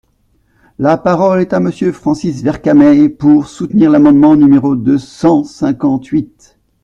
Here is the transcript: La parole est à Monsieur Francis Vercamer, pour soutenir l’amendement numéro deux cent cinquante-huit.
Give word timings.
La 0.79 0.97
parole 0.97 1.41
est 1.41 1.53
à 1.53 1.59
Monsieur 1.59 1.91
Francis 1.91 2.41
Vercamer, 2.41 3.07
pour 3.07 3.47
soutenir 3.47 3.91
l’amendement 3.91 4.35
numéro 4.35 4.75
deux 4.75 4.97
cent 4.97 5.43
cinquante-huit. 5.43 6.57